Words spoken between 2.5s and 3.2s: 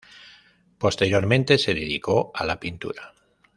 pintura.